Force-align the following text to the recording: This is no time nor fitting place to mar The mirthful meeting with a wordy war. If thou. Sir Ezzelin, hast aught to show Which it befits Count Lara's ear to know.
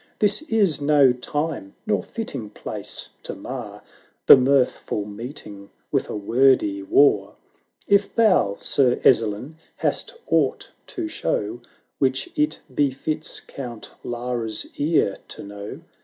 This 0.17 0.41
is 0.41 0.81
no 0.81 1.13
time 1.13 1.75
nor 1.85 2.01
fitting 2.01 2.49
place 2.49 3.09
to 3.21 3.35
mar 3.35 3.83
The 4.25 4.35
mirthful 4.35 5.05
meeting 5.05 5.69
with 5.91 6.09
a 6.09 6.15
wordy 6.15 6.81
war. 6.81 7.35
If 7.87 8.15
thou. 8.15 8.55
Sir 8.59 8.99
Ezzelin, 9.05 9.57
hast 9.75 10.15
aught 10.25 10.71
to 10.87 11.07
show 11.07 11.61
Which 11.99 12.31
it 12.35 12.61
befits 12.73 13.41
Count 13.41 13.91
Lara's 14.03 14.65
ear 14.75 15.17
to 15.27 15.43
know. 15.43 15.81